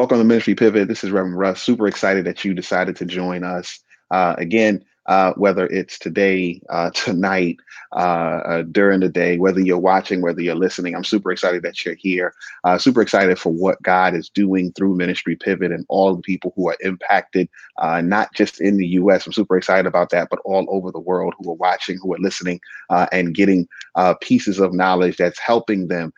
[0.00, 0.88] Welcome to Ministry Pivot.
[0.88, 1.60] This is Reverend Russ.
[1.60, 3.80] Super excited that you decided to join us.
[4.10, 7.58] Uh, again, uh, whether it's today, uh, tonight,
[7.92, 10.94] uh, uh, during the day, whether you're watching, whether you're listening.
[10.94, 12.32] I'm super excited that you're here.
[12.62, 16.52] Uh, super excited for what God is doing through Ministry Pivot and all the people
[16.54, 17.48] who are impacted,
[17.80, 19.26] not just in the U.S.
[19.26, 22.18] I'm super excited about that, but all over the world who are watching, who are
[22.18, 23.66] listening, and getting
[24.20, 26.12] pieces of knowledge that's helping them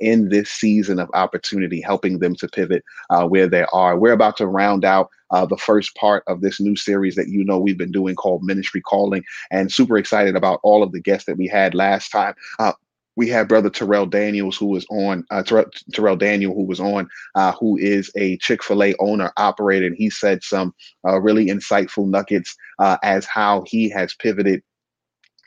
[0.00, 2.84] in this season of opportunity, helping them to pivot
[3.28, 3.98] where they are.
[3.98, 7.44] We're about to round out uh, the first part of this new series that you
[7.44, 11.26] know we've been doing called Ministry Calling, and super excited about all of the guests
[11.26, 12.34] that we had last time.
[12.58, 12.72] Uh,
[13.16, 17.08] we had brother Terrell Daniels, who was on uh, Terrell, Terrell Daniel, who was on,
[17.34, 20.74] uh, who is a Chick Fil A owner operator, and he said some
[21.06, 24.62] uh, really insightful nuggets uh, as how he has pivoted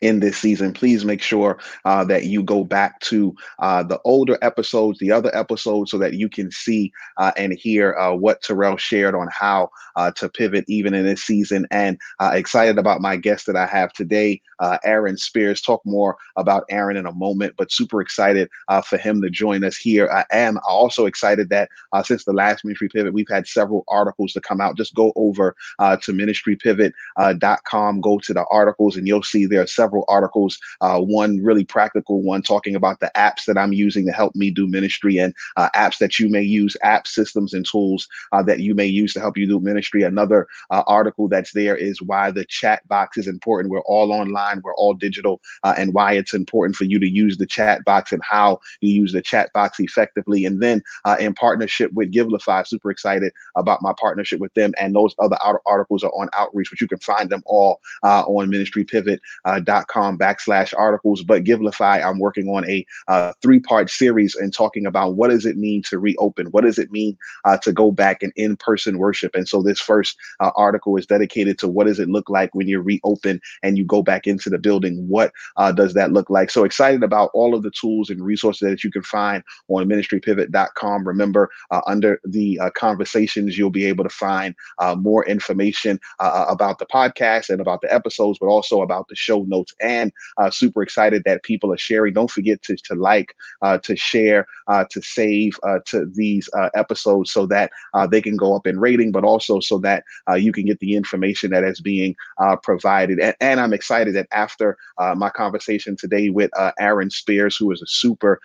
[0.01, 4.37] in this season, please make sure uh, that you go back to uh, the older
[4.41, 8.77] episodes, the other episodes, so that you can see uh, and hear uh, what Terrell
[8.77, 11.65] shared on how uh, to pivot even in this season.
[11.71, 14.41] And uh, excited about my guest that I have today,
[14.83, 15.61] Aaron Spears.
[15.61, 18.49] Talk more about Aaron in a moment, but super excited
[18.85, 20.09] for him to join us here.
[20.11, 21.69] I am also excited that
[22.03, 24.77] since the last Ministry Pivot, we've had several articles to come out.
[24.77, 29.86] Just go over to ministrypivot.com, go to the articles, and you'll see there are several
[29.87, 30.59] several articles.
[30.81, 34.51] Uh, one really practical one talking about the apps that I'm using to help me
[34.51, 38.59] do ministry and uh, apps that you may use, app systems and tools uh, that
[38.59, 40.03] you may use to help you do ministry.
[40.03, 43.71] Another uh, article that's there is why the chat box is important.
[43.71, 47.37] We're all online, we're all digital, uh, and why it's important for you to use
[47.37, 50.43] the chat box and how you use the chat box effectively.
[50.45, 54.73] And then uh, in partnership with Givelify, super excited about my partnership with them.
[54.77, 59.76] And those other articles are on Outreach, but you can find them all on ministrypivot.com
[59.85, 61.23] com backslash articles.
[61.23, 65.45] But Givelify, I'm working on a uh, three part series and talking about what does
[65.45, 66.47] it mean to reopen?
[66.47, 69.35] What does it mean uh, to go back and in person worship?
[69.35, 72.67] And so this first uh, article is dedicated to what does it look like when
[72.67, 75.07] you reopen and you go back into the building?
[75.07, 76.49] What uh, does that look like?
[76.49, 81.07] So excited about all of the tools and resources that you can find on ministrypivot.com.
[81.07, 84.55] Remember, uh, under the uh, conversations, you'll be able to find
[84.97, 89.66] more information about the podcast and about the episodes, but also about the show notes
[89.79, 92.13] and uh, super excited that people are sharing.
[92.13, 96.69] Don't forget to, to like, uh, to share, uh, to save uh, to these uh,
[96.75, 100.03] episodes so that uh, they can go up in rating, but also so that
[100.37, 102.15] you can get the information that is being
[102.63, 103.19] provided.
[103.19, 104.77] And, and, I'm excited that after
[105.15, 108.39] my conversation today with Aaron Spears, who is a super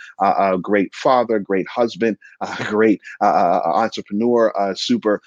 [0.63, 2.17] great father, great husband,
[2.65, 5.21] great entrepreneur, super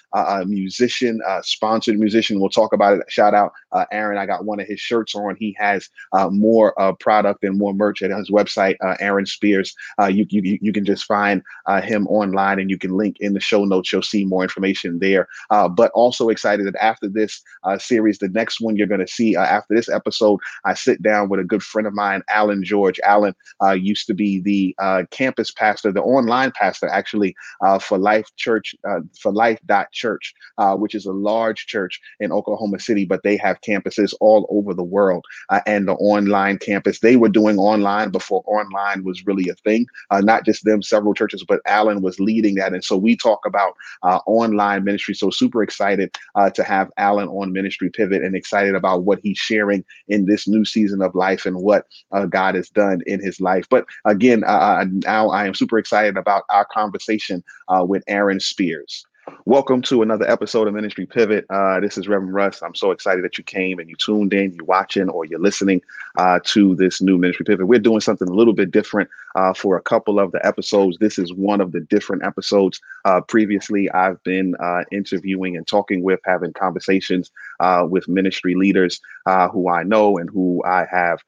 [0.46, 2.40] musician, sponsored musician.
[2.40, 3.06] We'll talk about it.
[3.10, 3.54] Shout out
[3.92, 4.18] Aaron.
[4.18, 5.36] I got one of his shirts on.
[5.36, 9.76] He has uh, more uh, product and more merch at his website, uh, Aaron Spears.
[10.00, 13.34] Uh, you, you you can just find uh, him online, and you can link in
[13.34, 13.92] the show notes.
[13.92, 15.28] You'll see more information there.
[15.50, 17.42] Uh, but also excited that after this
[17.78, 21.40] series, the next one you're going to see after this episode, I sit down with
[21.40, 23.00] a good friend of mine, Alan George.
[23.04, 23.36] Alan
[23.76, 24.76] used to be the
[25.12, 27.36] campus pastor, the online pastor actually
[27.82, 28.76] for Life Church,
[29.20, 29.60] for Life
[29.92, 30.34] Church,
[30.78, 34.84] which is a large church in Oklahoma City, but they have campuses all over the
[34.84, 37.00] world uh, and the online campus.
[37.00, 39.88] They were doing online before online was really a thing.
[40.10, 42.74] Uh, not just them, several churches, but Alan was leading that.
[42.74, 45.14] And so we talk about uh, online ministry.
[45.14, 49.38] So super excited uh, to have Alan on Ministry Pivot and excited about what he's
[49.38, 53.42] sharing in this new season of life and what uh, God has done in his
[53.42, 53.66] life.
[53.70, 59.06] But again, uh, now I am super excited about our conversation with Aaron Spears.
[59.46, 61.46] Welcome to another episode of Ministry Pivot.
[61.50, 62.62] Uh, this is Reverend Russ.
[62.62, 65.82] I'm so excited that you came and you tuned in, you're watching, or you're listening
[66.18, 67.68] uh, to this new Ministry Pivot.
[67.68, 70.98] We're doing something a little bit different uh, for a couple of the episodes.
[71.00, 72.80] This is one of the different episodes.
[73.04, 79.00] Uh, previously, I've been uh, interviewing and talking with, having conversations uh, with ministry leaders
[79.52, 81.20] who I know and who I have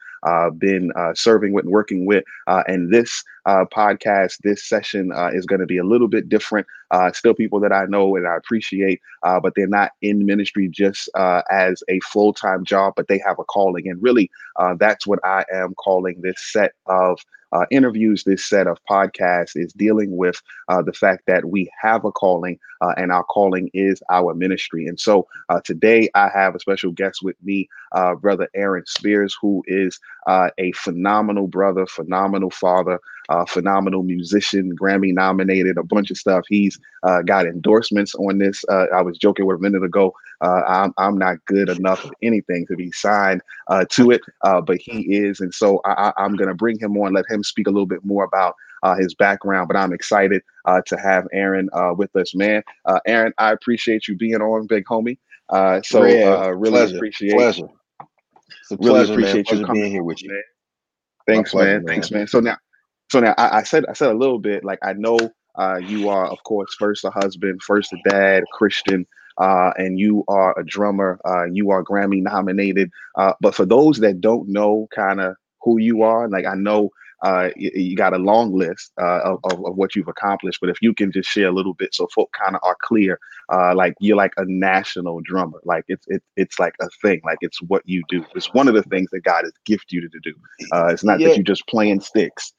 [0.59, 2.23] been serving with and working with.
[2.47, 6.67] and this podcast, this session is going to be a little bit different.
[7.13, 11.09] still people that I know and I appreciate, uh, but they're not in ministry just
[11.15, 13.87] uh, as a full time job, but they have a calling.
[13.87, 17.19] And really, uh, that's what I am calling this set of
[17.53, 22.03] uh, interviews, this set of podcasts is dealing with uh, the fact that we have
[22.03, 24.85] a calling uh, and our calling is our ministry.
[24.85, 29.35] And so uh, today I have a special guest with me, uh, Brother Aaron Spears,
[29.41, 32.99] who is uh, a phenomenal brother, phenomenal father,
[33.29, 36.45] uh, phenomenal musician, Grammy nominated, a bunch of stuff.
[36.47, 38.63] He's uh, got endorsements on this.
[38.69, 40.13] Uh, I was joking with a minute ago.
[40.41, 44.77] Uh, I'm I'm not good enough at anything to be signed uh, to it, but
[44.77, 47.71] he is, and so I, I'm going to bring him on, let him speak a
[47.71, 48.55] little bit more about
[48.97, 49.67] his background.
[49.67, 50.41] But I'm excited
[50.85, 52.63] to have Aaron with us, man.
[53.05, 55.17] Aaron, I appreciate you being on, big homie.
[55.85, 57.67] so really pleasure, appreciate pleasure.
[58.61, 59.37] It's a really pleasure, appreciate man.
[59.37, 60.29] you Pleasure coming being here with you.
[60.29, 60.43] man.
[61.25, 61.77] Thanks, pleasure, man.
[61.77, 61.87] man.
[61.87, 62.27] Thanks, man.
[62.27, 62.57] So now,
[63.09, 64.63] so now, I, I said, I said a little bit.
[64.63, 65.17] Like I know
[65.55, 69.05] uh, you are, of course, first a husband, first a dad, Christian,
[69.37, 71.19] uh, and you are a drummer.
[71.25, 72.91] Uh, you are Grammy nominated.
[73.15, 76.89] Uh, but for those that don't know, kind of who you are, like I know
[77.23, 80.59] uh, you, you got a long list uh, of, of, of what you've accomplished.
[80.61, 83.19] But if you can just share a little bit, so folk kind of are clear,
[83.51, 85.59] uh, like you're like a national drummer.
[85.63, 87.21] Like it's it, it's like a thing.
[87.25, 88.23] Like it's what you do.
[88.35, 90.33] It's one of the things that God has gifted you to do.
[90.71, 92.53] Uh, it's not Yeah, that you're just playing sticks.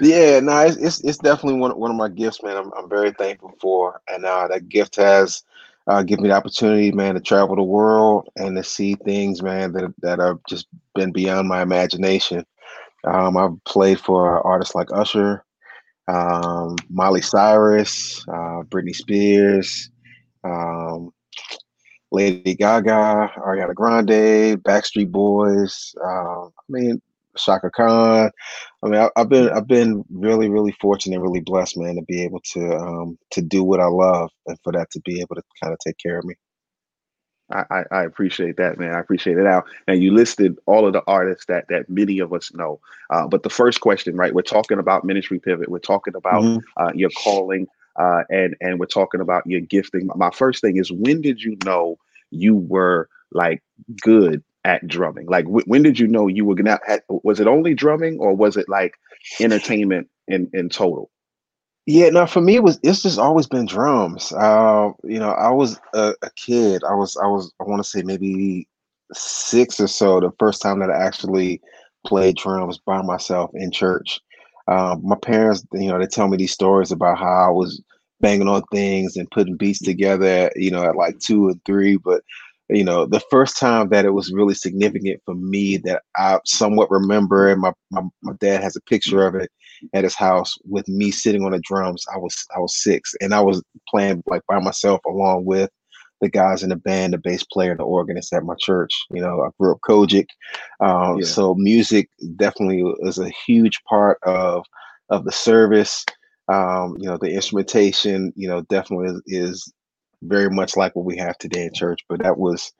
[0.00, 2.56] Yeah, no, it's, it's it's definitely one one of my gifts, man.
[2.56, 5.42] I'm I'm very thankful for, and uh, that gift has
[5.86, 9.72] uh, given me the opportunity, man, to travel the world and to see things, man,
[9.72, 12.44] that that have just been beyond my imagination.
[13.04, 15.44] Um, I've played for artists like Usher,
[16.08, 19.90] um, Miley Cyrus, uh, Britney Spears,
[20.44, 21.12] um,
[22.12, 25.94] Lady Gaga, Ariana Grande, Backstreet Boys.
[26.02, 27.00] Uh, I mean,
[27.36, 28.30] Chaka Khan.
[28.82, 32.22] I mean, I, I've been I've been really really fortunate, really blessed, man, to be
[32.22, 35.42] able to um, to do what I love, and for that to be able to
[35.62, 36.34] kind of take care of me.
[37.52, 38.94] I, I, appreciate that, man.
[38.94, 39.42] I appreciate it.
[39.42, 42.80] Now, now you listed all of the artists that that many of us know.
[43.10, 44.34] Uh, but the first question, right?
[44.34, 45.68] We're talking about ministry pivot.
[45.68, 47.66] We're talking about hmm uh, your calling,
[47.96, 50.08] uh, and and we're talking about your gifting.
[50.14, 51.98] My first thing is, when did you know
[52.30, 53.62] you were like
[54.00, 55.26] good at drumming?
[55.26, 56.78] Like, wh- when did you know you were gonna?
[56.86, 58.94] Had, was it only drumming, or was it like
[59.40, 61.10] entertainment in in total?
[61.86, 64.32] Yeah, no, for me it was it's just always been drums.
[64.32, 66.82] Uh, you know, I was a, a kid.
[66.84, 68.68] I was I was I want to say maybe
[69.12, 71.60] six or so the first time that I actually
[72.06, 74.20] played drums by myself in church.
[74.68, 77.82] Um, my parents, you know, they tell me these stories about how I was
[78.20, 81.96] banging on things and putting beats together, you know, at like two and three.
[81.96, 82.22] But
[82.72, 86.90] you know, the first time that it was really significant for me that I somewhat
[86.90, 89.50] remember, and my my, my dad has a picture of it
[89.94, 92.04] at his house with me sitting on the drums.
[92.12, 95.70] I was I was six, and I was playing like by myself along with
[96.20, 98.92] the guys in the band, the bass player, the organist at my church.
[99.10, 100.26] You know, I grew up COGIC,
[100.80, 104.64] um, Yeah, so music definitely is a huge part of
[105.08, 106.04] of the service.
[106.48, 109.72] Um, you know, the instrumentation, you know, definitely is, is
[110.22, 112.00] very much like what we have today in church.
[112.08, 112.72] But that was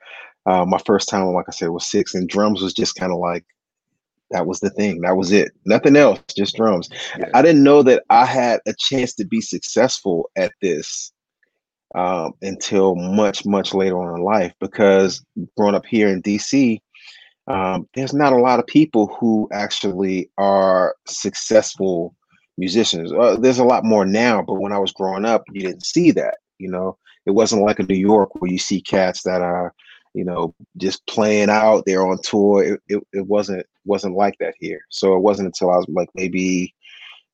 [0.47, 3.19] uh, my first time, like I said, was six, and drums was just kind of
[3.19, 3.45] like
[4.31, 5.01] that was the thing.
[5.01, 5.53] That was it.
[5.65, 6.89] Nothing else, just drums.
[7.19, 11.13] yeah, I didn't know that I had a chance to be successful at this
[11.95, 15.25] um, until much, much later on in life because
[15.57, 16.79] growing up here in DC,
[17.49, 22.15] um, there's not a lot of people who actually are successful
[22.59, 23.13] musicians.
[23.13, 26.13] Uh, there's a lot more now, but when I was growing up, you didn't see
[26.13, 26.37] that.
[26.61, 29.75] You know, it wasn't like in New York where you see cats that are,
[30.15, 31.85] you know, just playing out.
[31.87, 32.63] They're on tour.
[32.65, 34.81] It, it, it wasn't wasn't like that here.
[34.91, 36.75] So it wasn't until I was like maybe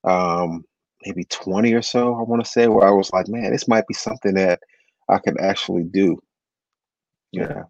[0.05, 0.65] um,
[1.05, 3.87] maybe 20 or so, I want to say, where I was like, man, this might
[3.89, 4.61] be something that
[5.09, 6.19] I could actually do.
[7.33, 7.65] yeah.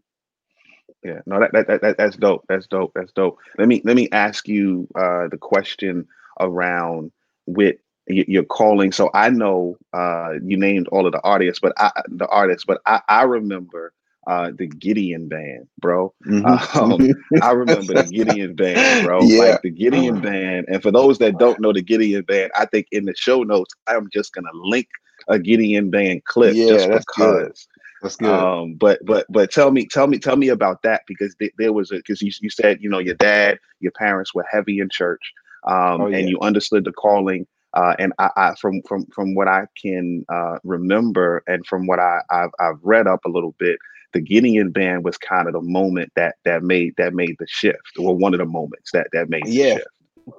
[1.05, 1.20] Yeah.
[1.26, 2.44] No, that, that, that that- that's dope.
[2.49, 2.93] That's dope.
[2.94, 3.38] That's dope.
[3.58, 6.06] Let me let me ask you uh, the question
[6.41, 7.13] around
[7.46, 7.77] with
[8.08, 8.93] your calling.
[8.93, 12.81] So I know uh, you named all of the artists, but I the artists, but
[12.86, 13.93] I I remember
[14.27, 16.15] uh, the Gideon Band, bro.
[16.25, 17.08] hmm Um,
[17.41, 19.29] I remember the Gideon Band, bro.
[19.29, 19.36] yeah.
[19.36, 20.67] Like the Gideon Band.
[20.69, 23.75] And for those that don't know the Gideon Band, I think in the show notes
[23.86, 24.89] I'm just gonna link
[25.29, 27.51] a Gideon Band clip Yeah, just that's good.
[27.51, 27.69] because.
[28.03, 28.51] That's good.
[28.51, 31.72] Um, but but but tell me tell me tell me about that because th- there
[31.72, 34.89] was a because you you said you know your dad your parents were heavy in
[34.91, 35.20] church
[35.67, 37.46] um, Oh and you understood the calling
[37.77, 42.01] uh, and I, I from from from what I can uh, remember and from what
[42.01, 43.79] I I've, I've read up a little bit
[44.15, 47.99] the Gideon band was kind of the moment that that made that made the shift
[47.99, 49.89] or one of the moments that that made the Yeah, shift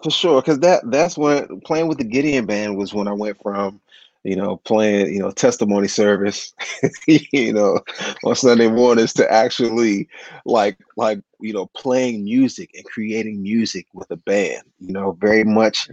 [0.03, 0.41] for sure.
[0.41, 3.81] Because that that's when playing with the Gideon band was when I went from,
[4.23, 6.53] you know, playing, you know, testimony service,
[7.07, 7.79] you know,
[8.23, 10.07] on Sunday mornings to actually
[10.45, 14.63] like like, you know, playing music and creating music with a band.
[14.79, 15.89] You know, very much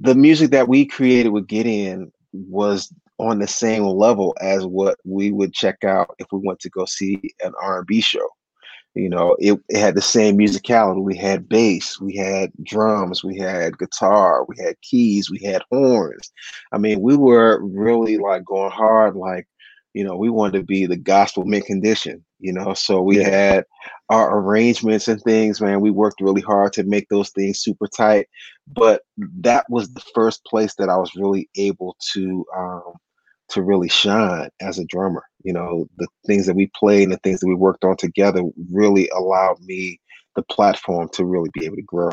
[0.00, 5.30] the music that we created with Gideon was on the same level as what we
[5.30, 8.28] would check out if we went to go see an R&B show.
[8.94, 11.02] You know, it, it had the same musicality.
[11.02, 16.32] We had bass, we had drums, we had guitar, we had keys, we had horns.
[16.72, 19.46] I mean, we were really like going hard, like,
[19.96, 22.74] you know, we wanted to be the gospel Mint Condition, you know.
[22.74, 23.30] So we yeah.
[23.30, 23.64] had
[24.10, 25.80] our arrangements and things, man.
[25.80, 28.26] We worked really hard to make those things super tight.
[28.68, 32.92] But that was the first place that I was really able to um
[33.48, 35.22] to really shine as a drummer.
[35.44, 38.42] You know, the things that we played and the things that we worked on together
[38.70, 39.98] really allowed me
[40.34, 42.10] the platform to really be able to grow.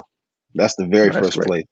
[0.55, 1.47] That's the very that's first great.
[1.47, 1.65] place.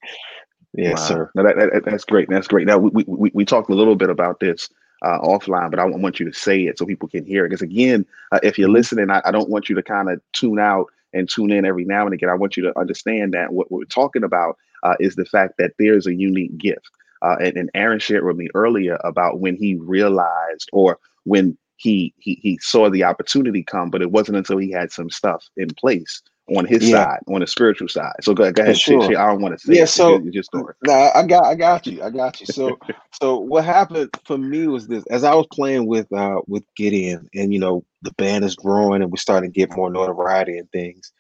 [0.74, 1.06] Yes, wow.
[1.06, 1.32] sir.
[1.36, 2.28] No, that, that, that's great.
[2.30, 2.68] That's great.
[2.68, 4.68] Now we, we we talked a little bit about this
[5.02, 7.50] uh, offline, but I want you to say it so people can hear it.
[7.50, 10.60] Because again, uh, if you're listening, I, I don't want you to kind of tune
[10.60, 12.30] out and tune in every now and again.
[12.30, 15.74] I want you to understand that what we're talking about uh, is the fact that
[15.78, 16.90] there's a unique gift.
[17.22, 22.14] Uh, and, and Aaron shared with me earlier about when he realized or when he,
[22.18, 25.68] he he saw the opportunity come, but it wasn't until he had some stuff in
[25.74, 26.22] place
[26.58, 27.06] on his yeah.
[27.06, 28.14] side, on the spiritual side.
[28.22, 29.04] So go, go ahead, sure.
[29.04, 29.86] I don't want to say yeah.
[29.86, 30.74] So just story.
[30.84, 32.04] Nah, I got I got you.
[32.04, 32.48] I got you.
[32.48, 32.78] So
[33.22, 37.30] so what happened for me was this: as I was playing with uh with Gideon,
[37.34, 40.70] and you know the band is growing, and we're starting to get more notoriety and
[40.72, 41.12] things.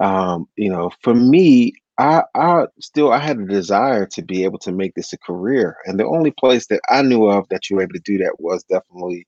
[0.00, 4.58] Um, you know, for me, I I still I had a desire to be able
[4.60, 7.76] to make this a career, and the only place that I knew of that you
[7.76, 9.26] were able to do that was definitely,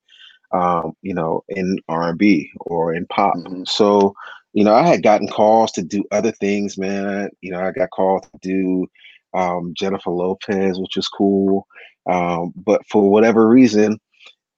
[0.52, 3.34] um, you know, in R and B or in pop.
[3.36, 3.64] Mm-hmm.
[3.66, 4.14] So,
[4.52, 7.30] you know, I had gotten calls to do other things, man.
[7.40, 8.86] You know, I got called to do
[9.34, 11.66] um, Jennifer Lopez, which was cool,
[12.06, 13.98] um, but for whatever reason,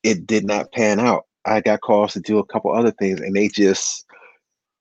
[0.03, 1.25] it did not pan out.
[1.45, 4.07] I got calls to do a couple other things, and they just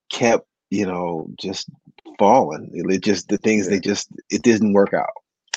[0.09, 1.69] kept, you know, just
[2.17, 2.69] falling.
[2.73, 5.09] It just the things they just it didn't work out.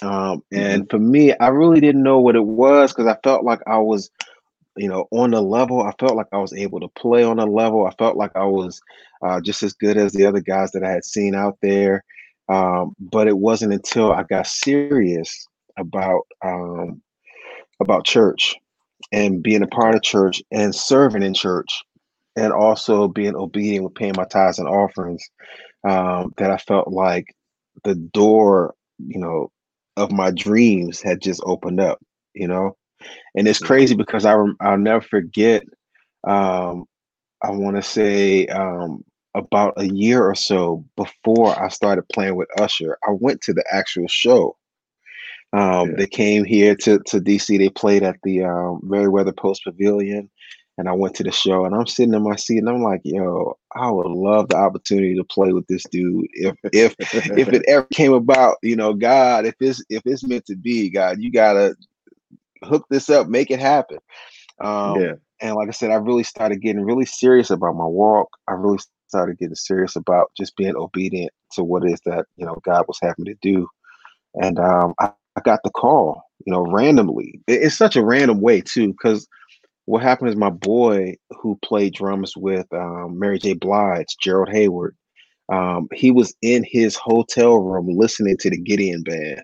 [0.02, 0.90] Um, and mm-hmm.
[0.90, 4.10] for me, I really didn't know what it was because I felt like I was,
[4.76, 5.82] you know, on the level.
[5.82, 7.86] I felt like I was able to play on a level.
[7.86, 8.80] I felt like I was
[9.24, 12.04] uh, just as good as the other guys that I had seen out there.
[12.48, 15.46] Um, but it wasn't until I got serious
[15.78, 17.02] about um,
[17.80, 18.54] about church
[19.12, 21.82] and being a part of church and serving in church
[22.36, 25.22] and also being obedient with paying my tithes and offerings
[25.88, 27.34] um, that I felt like
[27.84, 29.50] the door, you know,
[29.96, 31.98] of my dreams had just opened up,
[32.34, 32.76] you know,
[33.34, 35.62] and it's crazy because I I'll never forget.
[36.26, 36.84] Um,
[37.42, 39.04] I want to say um,
[39.34, 43.64] about a year or so before I started playing with Usher, I went to the
[43.70, 44.56] actual show.
[45.52, 45.96] Um, yeah.
[45.98, 47.58] They came here to to DC.
[47.58, 50.28] They played at the um, Merriweather Post Pavilion,
[50.78, 53.02] and I went to the show and I'm sitting in my seat and I'm like,
[53.04, 56.26] yo, I would love the opportunity to play with this dude.
[56.32, 60.46] If if if it ever came about, you know, God, if it's if it's meant
[60.46, 61.76] to be, God, you gotta
[62.64, 63.98] hook this up, make it happen.
[64.60, 65.12] Um, yeah.
[65.40, 68.28] and like I said, I really started getting really serious about my walk.
[68.48, 68.78] I really
[69.14, 72.84] started getting serious about just being obedient to what it is that, you know, God
[72.88, 73.68] was having me to do.
[74.34, 77.40] And um, I, I got the call, you know, randomly.
[77.46, 79.28] It, it's such a random way too, because
[79.84, 83.52] what happened is my boy who played drums with um, Mary J.
[83.52, 84.92] Blige, Gerald Heyward,
[85.48, 89.42] um, he was in his hotel room listening to the Gideon band.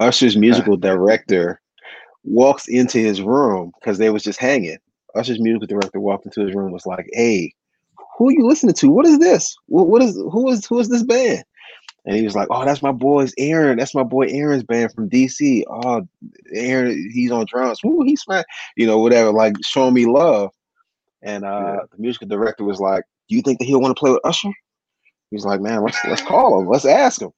[0.00, 1.60] Usher's musical director
[2.24, 4.78] walks into his room because they was just hanging.
[5.14, 7.52] Usher's musical director walked into his room was like, "Hey,
[8.20, 8.90] who are you listening to?
[8.90, 9.56] What is this?
[9.68, 11.42] what, what is who is who is this band?"
[12.04, 13.78] And he was like, "Oh, that's my boy's Aaron.
[13.78, 15.64] That's my boy Aaron's band from DC.
[15.70, 16.06] Oh,
[16.52, 17.80] Aaron, he's on drums.
[17.82, 18.44] Ooh, he's smack.
[18.76, 19.32] You know, whatever.
[19.32, 20.50] Like showing me love."
[21.22, 21.78] And uh, yeah.
[21.90, 24.52] the musical director was like, "Do you think that he'll want to play with Usher?"
[25.30, 26.68] He's like, "Man, let's let's call him.
[26.68, 27.30] Let's ask him."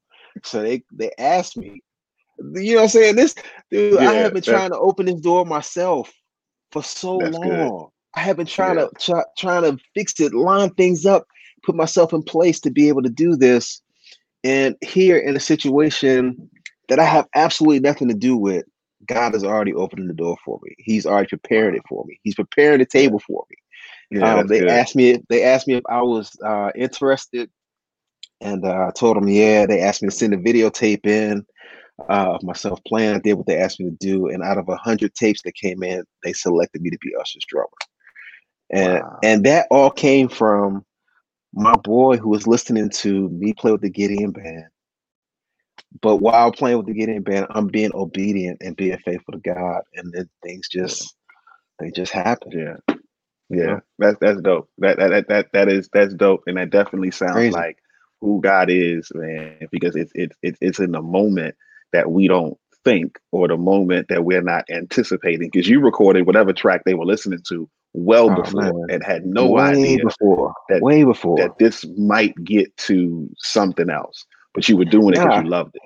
[0.42, 1.80] So they they asked me.
[2.54, 3.14] You know what I'm saying?
[3.14, 3.36] This
[3.70, 6.12] dude, yeah, I have been trying to open this door myself
[6.72, 7.40] for so long.
[7.48, 7.91] Good.
[8.14, 8.86] I have been trying yeah.
[8.86, 11.26] to try, trying to fix it, line things up,
[11.64, 13.82] put myself in place to be able to do this
[14.44, 16.50] and here in a situation
[16.88, 18.64] that I have absolutely nothing to do with,
[19.06, 20.74] God has already opened the door for me.
[20.78, 22.18] He's already prepared it for me.
[22.22, 23.56] He's preparing the table for me.
[24.18, 24.68] Yeah, um, they good.
[24.68, 25.22] asked me.
[25.28, 27.50] They asked me if I was uh, interested,
[28.40, 29.66] and uh, I told them, yeah.
[29.66, 31.46] They asked me to send a videotape in
[32.10, 33.16] uh, of myself playing.
[33.16, 35.54] I did what they asked me to do, and out of a hundred tapes that
[35.54, 37.68] came in, they selected me to be Usher's drummer.
[38.72, 39.18] And wow.
[39.22, 40.84] and that all came from
[41.52, 44.64] my boy who was listening to me play with the Gideon band.
[46.00, 49.82] But while playing with the Gideon band, I'm being obedient and being faithful to God,
[49.94, 51.14] and then things just
[51.78, 52.50] they just happen.
[52.52, 52.96] Yeah,
[53.50, 54.70] yeah, that's that's dope.
[54.78, 57.52] That that that that is that's dope, and that definitely sounds Crazy.
[57.52, 57.78] like
[58.20, 59.68] who God is, man.
[59.70, 61.56] Because it's it's it's it's in the moment
[61.92, 65.50] that we don't think, or the moment that we're not anticipating.
[65.50, 68.86] Because you recorded whatever track they were listening to well oh, before man.
[68.90, 73.90] and had no way idea before that way before that this might get to something
[73.90, 74.24] else.
[74.54, 75.42] But you were doing it because yeah.
[75.42, 75.82] you loved it.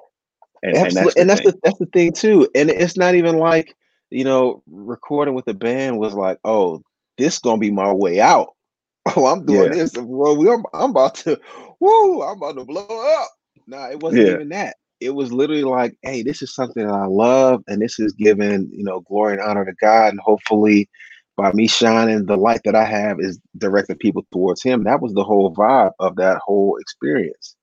[0.63, 2.49] And, and that's, the, and that's the that's the thing too.
[2.55, 3.75] And it's not even like,
[4.11, 6.83] you know, recording with the band was like, oh,
[7.19, 8.53] this gonna be my way out.
[9.15, 9.85] Oh, I'm doing yeah.
[9.85, 9.93] this.
[9.97, 11.39] Well, we, I'm, I'm about to,
[11.79, 13.31] woo, I'm about to blow up.
[13.69, 14.33] Nah, it wasn't yeah.
[14.33, 14.79] even that.
[14.99, 18.69] It was literally like, hey, this is something that I love, and this is giving,
[18.73, 20.89] you know, glory and honor to God, and hopefully,
[21.37, 24.85] by me shining the light that I have is directing people towards Him.
[24.85, 27.57] That was the whole vibe of that whole experience,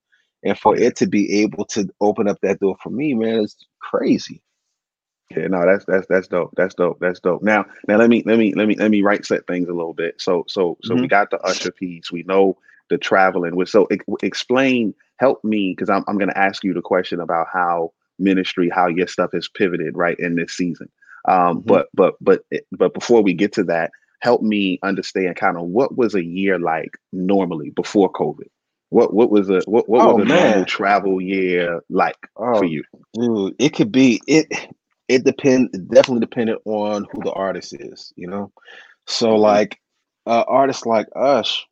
[0.43, 3.57] and for it to be able to open up that door for me, man, it's
[3.79, 4.41] crazy.
[5.35, 6.51] Yeah, no, that's that's that's dope.
[6.55, 6.97] That's dope.
[6.99, 7.41] That's dope.
[7.41, 9.93] Now, now let me let me let me let me right set things a little
[9.93, 10.21] bit.
[10.21, 11.01] So so so mm-hmm.
[11.01, 12.11] we got the Usher piece.
[12.11, 12.57] We know
[12.89, 13.55] the traveling.
[13.55, 13.87] With so
[14.21, 18.69] explain, help me because I'm I'm going to ask you the question about how ministry,
[18.69, 20.89] how your stuff has pivoted right in this season.
[21.25, 21.67] Um, mm-hmm.
[21.67, 23.91] But but but but before we get to that,
[24.23, 28.47] help me understand kind of what was a year like normally before COVID.
[28.89, 30.49] What what was a what what was oh, a man.
[30.51, 32.83] normal travel year like oh, for you?
[33.13, 34.47] Dude, it could be it
[35.07, 38.51] it depend definitely depended on who the artist is, you know.
[39.07, 39.41] So mm-hmm.
[39.41, 39.79] like
[40.25, 41.65] uh artists like us,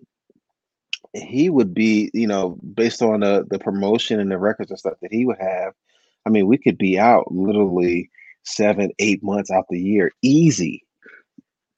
[1.13, 4.97] he would be, you know, based on the the promotion and the records and stuff
[5.01, 5.73] that he would have.
[6.25, 8.09] I mean, we could be out literally
[8.43, 10.83] seven, eight months out the year, easy.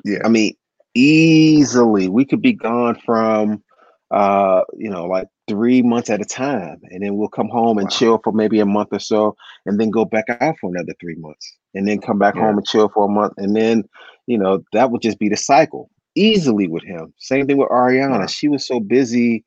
[0.05, 0.55] Yeah, I mean,
[0.96, 2.10] easily.
[2.10, 3.63] We could be gone from,
[4.12, 7.88] uh, you know, like three months at a time, and then we'll come home and
[7.88, 7.98] wow.
[7.98, 11.15] chill for maybe a month or so, and then go back out for another three
[11.15, 12.41] months, and then come back yeah.
[12.41, 13.84] home and chill for a month, and then
[14.27, 17.13] you know that would just be the cycle easily with him.
[17.17, 18.20] Same thing with Ariana.
[18.20, 18.27] Wow.
[18.27, 19.43] She was so busy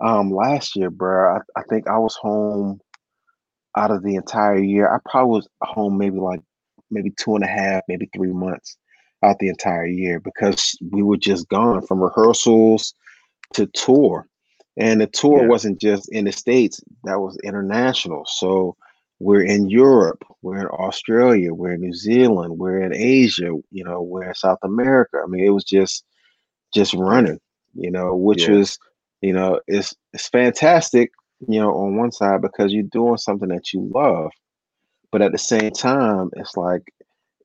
[0.00, 1.36] um last year, bro.
[1.36, 2.80] I, I think I was home
[3.76, 4.92] out of the entire year.
[4.92, 6.40] I probably was home maybe like
[6.90, 8.76] maybe two and a half, maybe three months
[9.22, 12.94] out the entire year because we were just gone from rehearsals
[13.54, 14.26] to tour.
[14.76, 15.48] And the tour yeah.
[15.48, 18.24] wasn't just in the States, that was international.
[18.26, 18.76] So
[19.18, 24.00] we're in Europe, we're in Australia, we're in New Zealand, we're in Asia, you know,
[24.00, 25.18] we're in South America.
[25.22, 26.04] I mean, it was just
[26.72, 27.40] just running,
[27.74, 28.54] you know, which yeah.
[28.54, 28.78] was,
[29.20, 31.10] you know, it's it's fantastic,
[31.48, 34.30] you know, on one side because you're doing something that you love.
[35.10, 36.92] But at the same time, it's like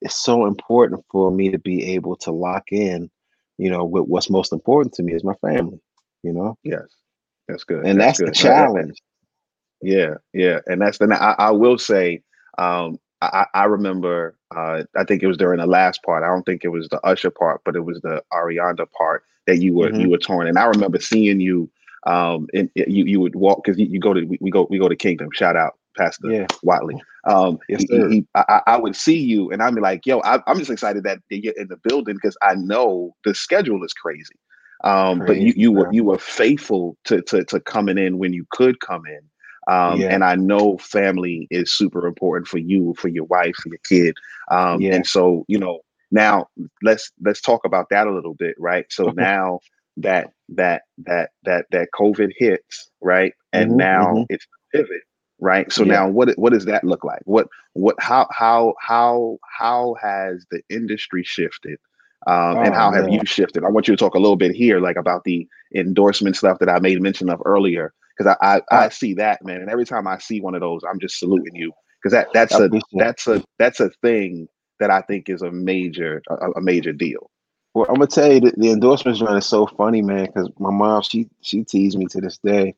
[0.02, 3.10] it's so important for me to be able to lock in,
[3.58, 5.80] you know, with what's most important to me is my family,
[6.24, 6.58] you know?
[6.64, 6.84] Yes.
[7.48, 7.86] That's good.
[7.86, 8.28] And that's, that's good.
[8.30, 9.02] the challenge.
[9.82, 11.14] Yeah, yeah, and that's the.
[11.14, 12.22] I, I will say,
[12.58, 14.38] um, I, I remember.
[14.56, 16.24] Uh, I think it was during the last part.
[16.24, 19.58] I don't think it was the Usher part, but it was the Ariana part that
[19.58, 20.00] you were mm-hmm.
[20.00, 20.48] you were torn.
[20.48, 21.70] And I remember seeing you.
[22.06, 24.78] Um, and you you would walk because you, you, go to we, we, go we
[24.78, 25.30] go to Kingdom.
[25.34, 26.48] Shout out Pastor yeah.
[26.64, 27.02] Watley.
[27.26, 30.40] Um, yes, he, he, I, I, would see you, and I'd be like, "Yo, I,
[30.48, 34.36] am just excited that you're in the building because I know the schedule is crazy."
[34.84, 38.34] Um, crazy, but you you were you were faithful to to to coming in when
[38.34, 39.22] you could come in.
[39.68, 40.08] Um, yeah.
[40.08, 44.16] And I know family is super important for you, for your wife, for your kid.
[44.52, 44.96] Um, yeah.
[44.96, 45.80] And so, you know,
[46.12, 46.48] now
[46.82, 48.86] let's let's talk about that a little bit, right?
[48.90, 49.60] So now
[49.98, 54.24] that that that that that COVID hits, right, and mm-hmm, now mm-hmm.
[54.30, 55.02] it's pivot,
[55.44, 55.72] right?
[55.72, 55.94] So yeah.
[55.94, 57.22] now what what does that look like?
[57.26, 61.78] What what how how how how has the industry shifted?
[62.26, 63.66] Um, oh, and how have you shifted?
[63.66, 66.70] I want you to talk a little bit here, like about the endorsement stuff that
[66.70, 70.08] I made mention of earlier, because I, I, I see that man, and every time
[70.08, 73.44] I see one of those, I'm just saluting you because that that's a that's a
[73.60, 74.48] that's a thing
[74.80, 77.30] that I think is a major a, a major deal.
[77.74, 80.26] Well, I'm gonna tell you the, the endorsements run is so funny, man.
[80.26, 82.76] Because my mom, she she teased me to this day.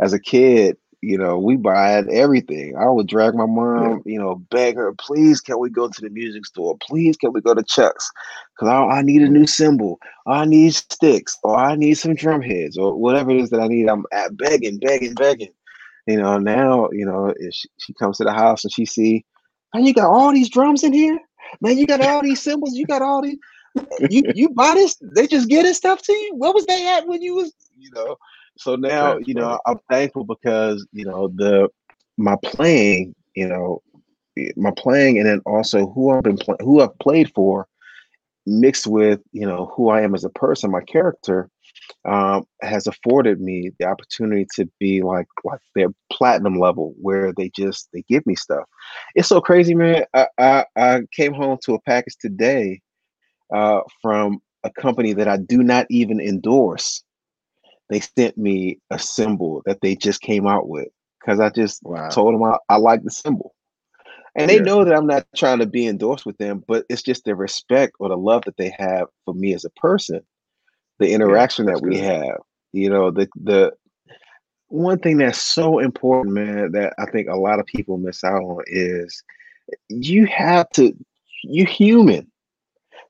[0.00, 2.76] As a kid, you know, we buy everything.
[2.76, 6.10] I would drag my mom, you know, beg her, please, can we go to the
[6.10, 6.76] music store?
[6.80, 8.10] Please, can we go to Chuck's?
[8.52, 10.00] Because I, I, need a new cymbal.
[10.26, 13.68] I need sticks, or I need some drum heads, or whatever it is that I
[13.68, 13.88] need.
[13.88, 15.52] I'm at begging, begging, begging.
[16.08, 19.24] You know, now, you know, if she, she comes to the house and she see,
[19.72, 21.20] man, you got all these drums in here?
[21.60, 23.38] Man, you got all these cymbals, you got all these.
[24.10, 24.96] You you buy this?
[25.00, 26.34] They just getting stuff to you?
[26.34, 28.16] What was they at when you was, you know?
[28.58, 29.58] So now, you know.
[29.66, 31.68] I'm thankful because you know the
[32.16, 33.82] my playing, you know,
[34.56, 37.66] my playing, and then also who I've been playing, who I've played for,
[38.46, 41.50] mixed with you know who I am as a person, my character,
[42.06, 47.50] um, has afforded me the opportunity to be like like their platinum level, where they
[47.54, 48.64] just they give me stuff.
[49.14, 50.04] It's so crazy, man.
[50.14, 52.80] I I, I came home to a package today
[53.54, 57.02] uh, from a company that I do not even endorse
[57.88, 60.88] they sent me a cymbal that they just came out with
[61.20, 62.08] because I just wow.
[62.08, 63.54] told them I, I like the cymbal.
[64.34, 67.24] and they know that I'm not trying to be endorsed with them, but it's just
[67.24, 70.20] the respect or the love that they have for me as a person,
[70.98, 72.04] the interaction yeah, that we good.
[72.04, 72.38] have.
[72.72, 73.72] You know, the the
[74.68, 78.42] one thing that's so important, man, that I think a lot of people miss out
[78.42, 79.22] on is
[79.88, 80.92] you have to
[81.42, 82.30] you're human.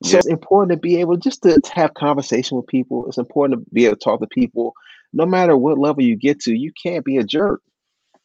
[0.03, 0.17] So yeah.
[0.17, 3.07] it's important to be able just to, to have conversation with people.
[3.07, 4.73] It's important to be able to talk to people.
[5.13, 7.61] No matter what level you get to, you can't be a jerk.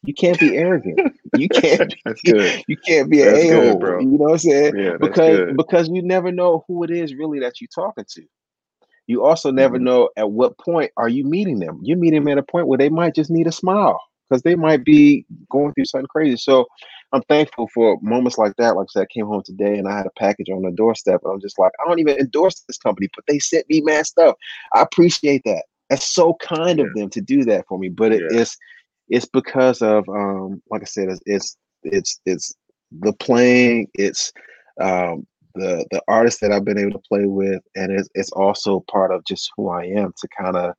[0.03, 0.99] You can't be arrogant.
[1.37, 1.93] You can't.
[2.05, 2.63] That's good.
[2.67, 3.77] You can't be an a hole.
[3.77, 3.99] Bro.
[4.01, 4.77] You know what I'm saying?
[4.77, 5.57] Yeah, because good.
[5.57, 8.23] because you never know who it is really that you're talking to.
[9.07, 9.85] You also never mm-hmm.
[9.85, 11.79] know at what point are you meeting them.
[11.81, 14.55] You meet them at a point where they might just need a smile because they
[14.55, 16.37] might be going through something crazy.
[16.37, 16.65] So
[17.11, 18.75] I'm thankful for moments like that.
[18.75, 21.21] Like I said, I came home today and I had a package on the doorstep.
[21.23, 24.05] And I'm just like, I don't even endorse this company, but they sent me mad
[24.07, 24.35] stuff.
[24.73, 25.65] I appreciate that.
[25.89, 26.85] That's so kind yeah.
[26.85, 27.89] of them to do that for me.
[27.89, 28.41] But it, yeah.
[28.41, 28.57] it's
[29.09, 32.55] it's because of um, like I said, it's it's it's, it's
[33.01, 34.31] the playing, it's
[34.81, 38.83] um, the the artists that I've been able to play with, and it's it's also
[38.91, 40.73] part of just who I am to kind of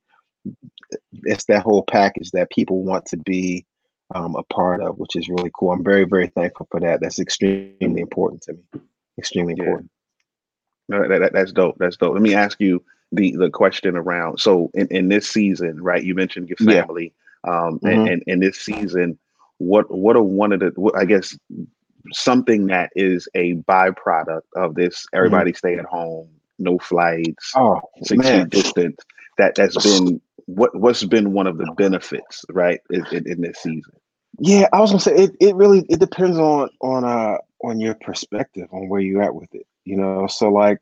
[1.25, 3.65] it's that whole package that people want to be
[4.13, 5.71] um, a part of, which is really cool.
[5.71, 7.01] I'm very very thankful for that.
[7.01, 8.81] That's extremely important to me.
[9.17, 9.63] Extremely yeah.
[9.63, 9.91] important.
[10.87, 11.77] No, that, that, that's dope.
[11.79, 12.13] That's dope.
[12.13, 14.39] Let me ask you the the question around.
[14.39, 16.03] So in, in this season, right?
[16.03, 17.05] You mentioned your family.
[17.05, 17.87] Yeah um, mm-hmm.
[17.87, 19.17] and, and, and this season,
[19.57, 21.37] what what are one of the I guess
[22.11, 25.17] something that is a byproduct of this mm-hmm.
[25.17, 25.57] everybody mm-hmm.
[25.57, 28.97] stay at home, no flights, oh, six feet distance.
[29.37, 33.57] That that's been what what's been one of the benefits, right, in, in, in this
[33.61, 33.93] season.
[34.39, 37.95] Yeah, I was gonna say it, it really it depends on on uh on your
[37.95, 39.65] perspective on where you're at with it.
[39.85, 40.79] You know, so like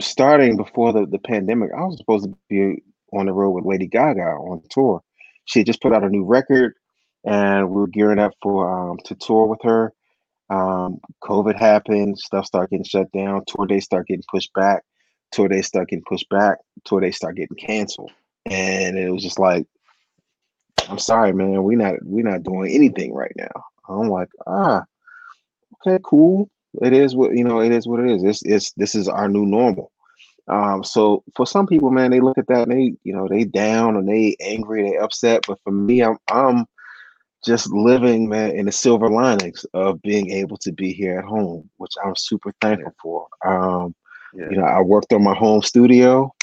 [0.00, 3.86] starting before the, the pandemic, I was supposed to be on the road with Lady
[3.86, 5.02] Gaga on tour
[5.48, 6.74] she just put out a new record,
[7.24, 9.94] and we are gearing up for um, to tour with her.
[10.50, 14.82] Um, COVID happened, stuff started getting shut down, tour days start getting pushed back,
[15.32, 18.12] tour days start getting pushed back, tour days start getting canceled,
[18.50, 19.66] and it was just like,
[20.88, 23.64] I'm sorry, man, we not we not doing anything right now.
[23.88, 24.84] I'm like, ah,
[25.86, 26.48] okay, cool.
[26.82, 27.60] It is what you know.
[27.60, 28.22] It is what it is.
[28.22, 29.90] This is this is our new normal.
[30.48, 33.44] Um, so for some people, man, they look at that and they, you know, they
[33.44, 35.44] down and they angry, they upset.
[35.46, 36.66] But for me, I'm I'm
[37.44, 41.68] just living, man, in the silver linings of being able to be here at home,
[41.76, 43.28] which I'm super thankful for.
[43.46, 43.94] Um,
[44.34, 44.48] yeah.
[44.50, 46.34] You know, I worked on my home studio,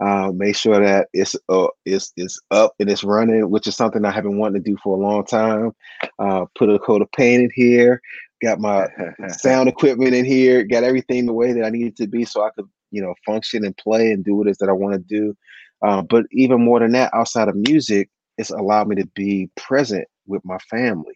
[0.00, 4.04] uh, make sure that it's uh, it's it's up and it's running, which is something
[4.04, 5.72] I have been wanting to do for a long time.
[6.18, 8.00] Uh, put a coat of paint in here,
[8.42, 8.88] got my
[9.28, 12.50] sound equipment in here, got everything the way that I needed to be, so I
[12.50, 14.98] could you know function and play and do what it is that I want to
[14.98, 15.36] do.
[15.82, 20.06] Uh, but even more than that, outside of music, it's allowed me to be present
[20.26, 21.14] with my family,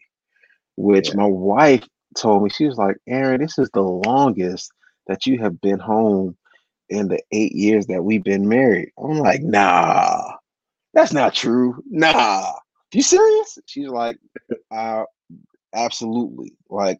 [0.77, 1.15] which yeah.
[1.15, 4.71] my wife told me she was like, "Aaron, this is the longest
[5.07, 6.37] that you have been home
[6.89, 10.33] in the eight years that we've been married." I'm like, "Nah,
[10.93, 11.83] that's not true.
[11.89, 12.51] Nah,
[12.93, 14.17] you serious?" She's like,
[14.71, 15.03] uh,
[15.73, 16.53] "Absolutely.
[16.69, 16.99] Like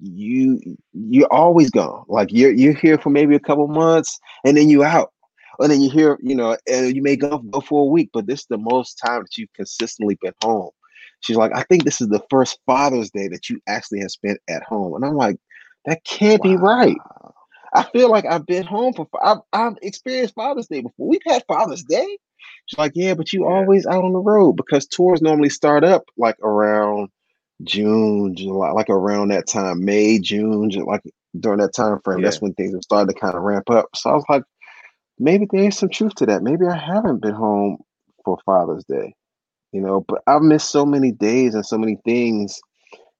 [0.00, 0.60] you
[0.92, 2.04] you're always gone.
[2.08, 5.12] Like you're you're here for maybe a couple months and then you out.
[5.58, 8.26] And then you hear, you know, and you may go, go for a week, but
[8.26, 10.70] this is the most time that you've consistently been home.
[11.20, 14.38] She's like, I think this is the first Father's Day that you actually have spent
[14.50, 14.94] at home.
[14.94, 15.38] And I'm like,
[15.86, 16.50] that can't wow.
[16.50, 16.96] be right.
[17.76, 21.08] I feel like I've been home for I've, I've experienced Father's Day before.
[21.08, 22.18] We've had Father's Day.
[22.66, 26.04] She's like, yeah, but you always out on the road because tours normally start up
[26.16, 27.10] like around
[27.64, 31.02] June, July, like around that time, May, June, like
[31.38, 32.24] during that time frame, yeah.
[32.24, 33.86] that's when things have started to kind of ramp up.
[33.94, 34.42] So I was like,
[35.18, 36.42] maybe there is some truth to that.
[36.42, 37.78] Maybe I haven't been home
[38.24, 39.14] for Father's Day,
[39.72, 42.60] you know, but I've missed so many days and so many things,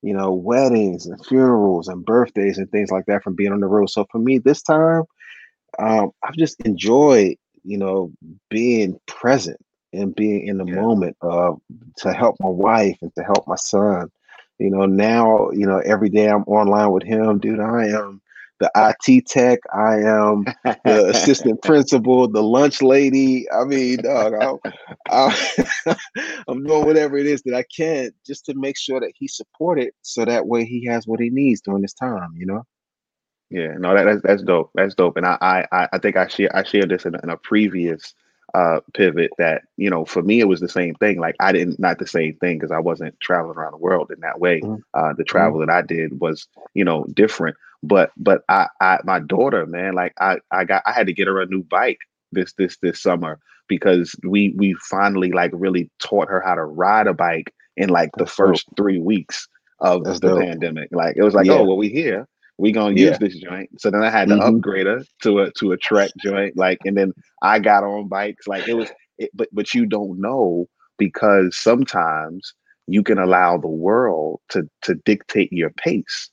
[0.07, 3.66] you know, weddings and funerals and birthdays and things like that from being on the
[3.66, 3.90] road.
[3.90, 5.03] So for me, this time,
[5.79, 8.12] um, I've just enjoyed, you know,
[8.49, 9.59] being present
[9.92, 10.81] and being in the yeah.
[10.81, 11.53] moment uh,
[11.99, 14.11] to help my wife and to help my son
[14.59, 17.61] you know, now, you know, every day I'm online with him, dude.
[17.61, 18.23] I am
[18.59, 19.61] the IT tech.
[19.75, 23.51] I am the assistant principal, the lunch lady.
[23.51, 24.35] I mean, dog,
[25.11, 25.33] I'm,
[26.49, 29.92] I'm, doing whatever it is that I can just to make sure that he's supported,
[30.03, 32.33] so that way he has what he needs during this time.
[32.37, 32.62] You know.
[33.51, 34.71] Yeah, no, that, that's that's dope.
[34.75, 37.37] That's dope, and I I I think I share I shared this in, in a
[37.37, 38.14] previous
[38.57, 41.79] uh, pivot that you know for me it was the same thing like i didn't
[41.79, 44.81] not the same thing because i wasn't traveling around the world in that way mm-hmm.
[44.95, 45.69] uh, the travel mm-hmm.
[45.69, 50.14] that i did was you know different but but I, I my daughter man like
[50.19, 52.01] i i got i had to get her a new bike
[52.33, 53.38] this this this summer
[53.69, 58.11] because we we finally like really taught her how to ride a bike in like
[58.16, 59.49] the first three weeks
[59.81, 60.40] of That's the dope.
[60.40, 60.88] pandemic.
[60.92, 61.55] Like it was like, Yeah.
[61.55, 62.27] oh well, we here.
[62.59, 63.09] We gonna Yeah.
[63.09, 63.71] use this joint.
[63.81, 64.40] So then I had to Mhm.
[64.40, 66.57] upgrade her to a to a Trek joint.
[66.57, 68.47] Like, and then I got on bikes.
[68.47, 72.55] Like it was, it, but but you don't know because sometimes
[72.87, 76.31] you can allow the world to to dictate your pace,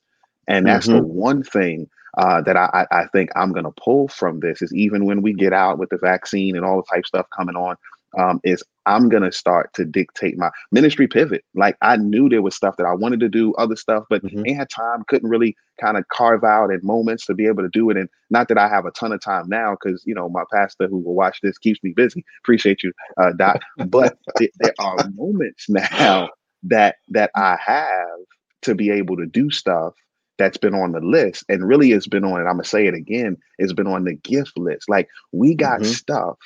[0.48, 4.40] and that's the one thing uh, that I, I I think I'm gonna pull from
[4.40, 7.28] this is even when we get out with the vaccine and all the type stuff
[7.36, 7.76] coming on,
[8.18, 11.44] um, is I'm gonna start to dictate my ministry pivot.
[11.56, 14.48] Like I knew there was stuff that I wanted to do, other stuff, but Mhm.
[14.48, 17.70] ain't had time, couldn't really kind of carve out at moments to be able to
[17.70, 17.98] do it.
[17.98, 20.88] And not that I have a ton of time now, because you know my pastor
[20.88, 22.24] who will watch this keeps me busy.
[22.44, 23.60] Appreciate you, uh, Doc.
[23.80, 26.30] But th- there are moments now
[26.64, 28.20] that that I have
[28.64, 29.94] to be able to do stuff
[30.38, 32.94] that's been on the list and really it's been on and i'm gonna say it
[32.96, 35.86] again it's been on the gift list like we got Mhm.
[35.86, 36.38] stuff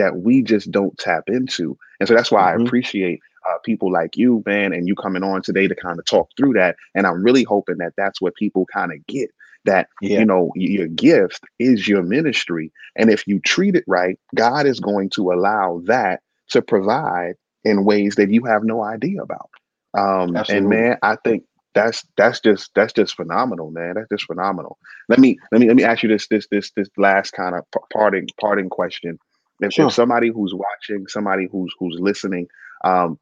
[0.00, 1.78] that we just don't tap into.
[2.00, 2.60] And so that's why Mhm.
[2.60, 6.06] i appreciate uh, people like you man and you coming on today to kind of
[6.06, 6.76] talk through that.
[6.96, 9.30] And i'm really hoping that that's what people kind of get
[9.66, 10.20] that Yeah.
[10.20, 12.72] you know your gift is your ministry.
[12.96, 17.34] And if you treat it right god is going to allow that to provide
[17.64, 19.50] in ways that you have no idea about.
[19.98, 23.94] Um and man i think that's that's just that's just phenomenal man.
[23.96, 24.78] That's just phenomenal.
[25.10, 27.64] Let me let me let me ask you this this this this last kind of
[27.92, 29.18] parting parting question
[29.60, 29.86] if, Sure.
[29.86, 32.46] if somebody who's watching somebody who's who's listening
[32.84, 33.18] um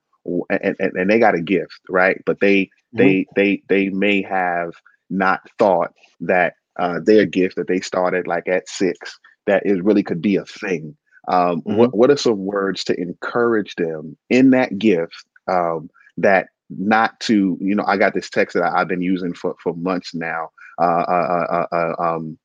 [0.51, 2.98] and, and, and they got a gift right but they Mhm.
[2.98, 4.72] they they they may have
[5.11, 10.03] not thought that uh their gift that they started like at six that it really
[10.03, 10.96] could be a thing
[11.29, 17.18] um what what are some words to encourage them in that gift um that not
[17.20, 20.14] to you know i got this text that I, have been using for for months
[20.14, 22.38] now uh, uh, uh, uh um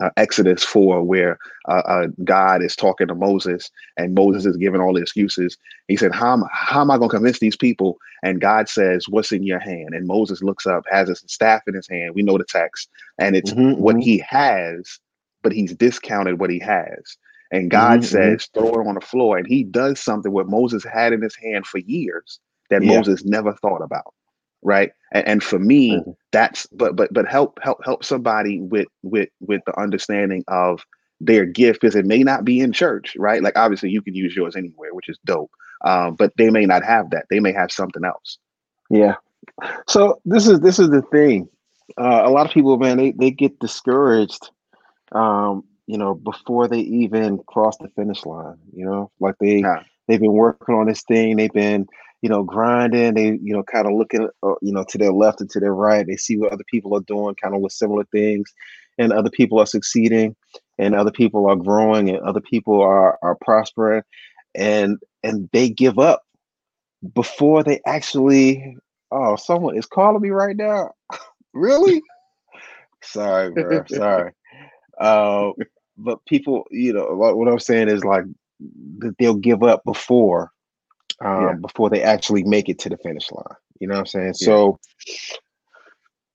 [0.00, 4.80] uh, Exodus 4, where uh, uh, God is talking to Moses, and Moses is giving
[4.80, 5.56] all the excuses.
[5.88, 9.06] He said, "How am, how am I going to convince these people?" And God says,
[9.08, 12.14] "What's in your hand?" And Moses looks up, has his staff in his hand.
[12.14, 14.02] We know the text, and it's Mhm, what mhm.
[14.02, 14.98] he has,
[15.42, 17.16] but he's discounted what he has.
[17.52, 18.38] And God Mhm, mhm.
[18.38, 21.36] says, "Throw it on the floor," and he does something what Moses had in his
[21.36, 22.84] hand for years that Yeah.
[22.84, 24.14] Moses never thought about.
[24.62, 26.16] Right, and, and for me, Mhm.
[26.32, 30.84] that's but but but help help help somebody with with with the understanding of
[31.20, 34.36] their gift because it may not be in church right like obviously you can use
[34.36, 35.50] yours anywhere which is dope
[35.84, 38.38] um, but they may not have that they may have something else
[38.90, 39.14] Yeah.
[39.88, 41.48] So this is this is the thing.
[42.00, 44.50] Uh, a lot of people, man, they they get discouraged.
[45.12, 48.56] Um, you know, before they even cross the finish line.
[48.74, 49.80] You know, like they Huh.
[50.06, 51.36] they've been working on this thing.
[51.36, 51.86] They've been
[52.22, 53.14] you know grinding.
[53.14, 55.74] They you know kind of looking uh, you know to their left and to their
[55.74, 56.06] right.
[56.06, 58.52] They see what other people are doing, kind of with similar things,
[58.98, 60.36] and other people are succeeding,
[60.78, 64.02] and other people are growing, and other people are are prospering,
[64.54, 66.22] and and they give up
[67.14, 68.76] before they actually
[69.12, 70.90] oh someone is calling me right now
[71.54, 72.02] really
[73.02, 74.32] sorry bro sorry
[75.00, 75.50] uh
[75.96, 78.24] but people you know what, what i'm saying is like
[78.98, 80.50] that they'll give up before
[81.24, 81.54] um Yeah.
[81.62, 83.44] before they actually make it to the finish line
[83.80, 84.46] you know what i'm saying Yeah.
[84.46, 84.78] so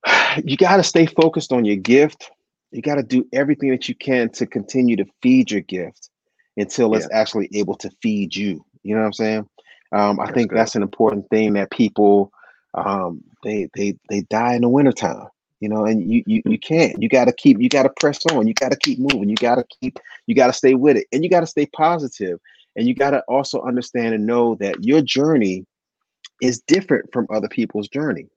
[0.45, 2.31] you got to stay focused on your gift
[2.71, 6.09] you got to do everything that you can to continue to feed your gift
[6.57, 7.19] until it's Yeah.
[7.19, 9.49] actually able to feed you you know what i'm saying
[9.91, 10.57] um, I That's think good.
[10.57, 12.31] that's an important thing that people
[12.75, 15.27] um, they they they die in the wintertime,
[15.59, 17.01] you know, and you you you can't.
[17.01, 17.59] You got to keep.
[17.61, 18.47] You got to press on.
[18.47, 19.29] You got to keep moving.
[19.29, 19.97] You got to keep.
[20.27, 22.39] You got to stay with it, and you got to stay positive,
[22.75, 25.65] and you got to also understand and know that your journey
[26.41, 28.27] is different from other people's journey.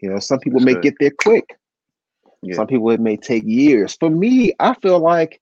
[0.00, 0.82] You know, some people That's may good.
[0.82, 1.56] get there quick.
[2.42, 2.56] Yeah.
[2.56, 3.96] Some people it may take years.
[3.98, 5.40] For me, I feel like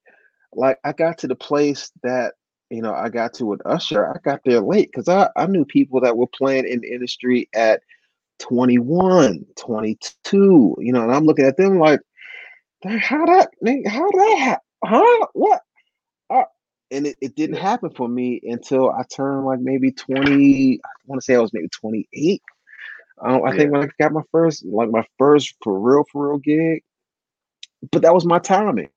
[0.54, 2.34] like I got to the place that
[2.70, 4.08] you know I got to with Usher.
[4.08, 7.48] I got there late because I I knew people that were playing in the industry
[7.54, 7.82] at
[8.38, 10.76] 21, 22.
[10.78, 12.00] You know, and I'm looking at them like,
[12.84, 13.50] how that
[13.86, 15.62] how that huh what
[16.30, 16.44] Uh,
[16.92, 20.80] and it, it didn't happen for me until I turned like maybe 20.
[20.84, 22.42] I want to say I was maybe 28.
[23.24, 23.56] Um, I Yeah.
[23.56, 26.84] think when I got my first, like my first for real, for real gig.
[27.92, 28.90] But that was my timing.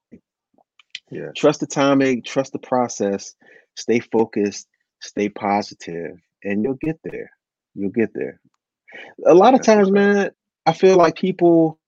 [1.12, 1.32] Yeah.
[1.36, 3.36] Trust the timing, trust the process,
[3.76, 4.68] stay focused,
[5.02, 7.32] stay positive, and you'll get there.
[7.76, 8.40] You'll get there.
[9.26, 10.32] A lot of times, man,
[10.66, 11.80] I feel like people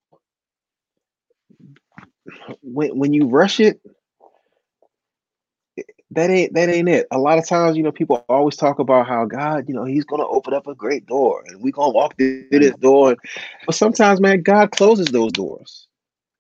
[2.62, 3.82] when when you rush it,
[6.12, 7.08] that ain't that ain't it.
[7.12, 10.06] A lot of times, you know, people always talk about how God, you know, He's
[10.06, 12.62] gonna open up a great door and we're gonna walk through mm.
[12.62, 13.18] this door.
[13.66, 15.88] But sometimes, man, God closes those doors.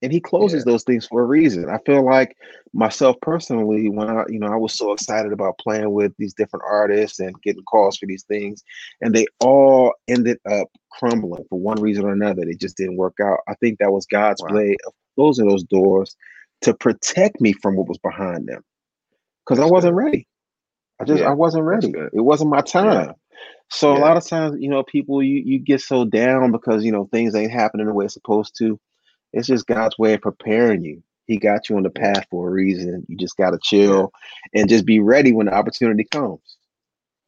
[0.02, 0.72] and he closes yeah.
[0.72, 1.70] those things for a reason.
[1.70, 2.36] I feel like
[2.74, 6.66] myself personally, when I, you know, I was so excited about playing with these different
[6.70, 8.64] artists and getting calls for these things,
[9.02, 12.46] and they all ended up crumbling for one reason or another.
[12.46, 13.40] They just didn't work out.
[13.48, 14.56] I think that was God's wow.
[14.56, 16.16] way of closing those doors
[16.62, 18.64] to protect me from what was behind them,
[19.48, 20.04] because I wasn't good.
[20.04, 20.28] ready.
[21.00, 21.94] I just yeah, I wasn't ready.
[22.14, 23.08] It wasn't my time.
[23.08, 23.14] Yeah.
[23.70, 24.00] So yeah.
[24.00, 27.08] a lot of times, you know, people you you get so down because you know
[27.12, 28.80] things ain't happening the way it's supposed to.
[29.34, 31.04] It's just God's way of preparing you.
[31.26, 33.06] He got you on the path for a reason.
[33.10, 34.12] You just got to chill
[34.54, 36.40] and just be ready when the opportunity comes.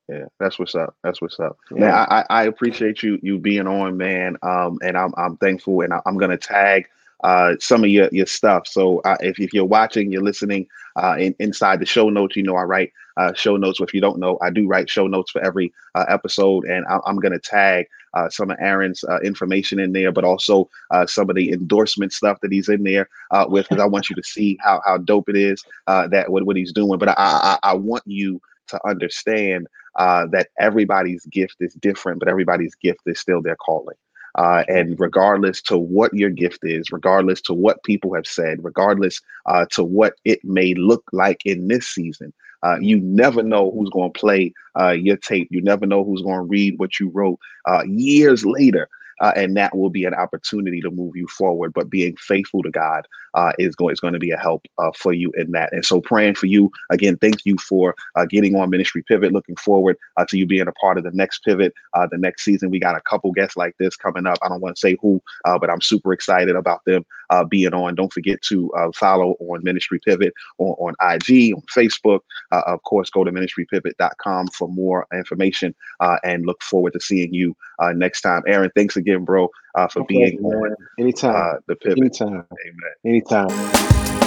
[0.08, 0.96] Yeah, that's what's up.
[1.04, 1.58] That's what's up.
[1.72, 1.80] Yeah.
[1.80, 4.38] Man, I, I appreciate you you being on, man.
[4.42, 6.88] Um, and I'm I'm thankful, and I, am gonna tag
[7.24, 8.68] uh some of your your stuff.
[8.68, 12.44] So uh, if if you're watching, you're listening, uh, in, inside the show notes, you
[12.44, 13.80] know I write uh, show notes.
[13.80, 17.00] If you don't know, I do write show notes for every uh, episode, and I,
[17.08, 21.30] am gonna tag uh, some of Aaron's uh, information in there, but also uh, some
[21.30, 24.24] of the endorsement stuff that he's in there uh, with, because I want you to
[24.24, 27.00] see how how dope it is uh, that what, what he's doing.
[27.00, 32.30] But I, I, I want you to understand uh, that everybody's gift is different, but
[32.30, 33.98] everybody's gift is still their calling.
[34.38, 39.22] Uh, and regardless to what your gift is, regardless to what people have said, regardless
[39.46, 43.90] uh, to what it may look like in this season, uh, you never know who's
[43.90, 45.48] going to play uh, your tape.
[45.50, 48.90] You never know who's going to read what you wrote uh, years later
[49.22, 51.74] uh, and that will be an opportunity to move you forward.
[51.74, 54.92] But being faithful to God uh, is going is going to be a help uh,
[54.96, 55.72] for you in that.
[55.74, 57.18] And so, praying for you again.
[57.18, 59.34] Thank you for uh, getting on Ministry Pivot.
[59.34, 62.44] Looking forward uh, to you being a part of the next pivot, uh, the next
[62.44, 62.70] season.
[62.70, 64.38] We got a couple guests like this coming up.
[64.42, 67.96] I don't want to say who, but I'm super excited about them Uh, being on.
[67.96, 72.22] Don't forget to uh, follow on Ministry Pivot on, on IG, on Facebook.
[72.52, 75.76] Uh, of course, go to ministrypivot.com for more information
[76.24, 77.56] and look forward to seeing you
[77.94, 78.44] next time.
[78.48, 80.52] Aaron, thanks again bro, uh, for okay, being man.
[80.54, 81.36] on anytime.
[81.36, 82.00] Uh, the pivot.
[82.00, 82.46] Anytime.
[82.66, 82.94] Amen.
[83.06, 84.19] Anytime.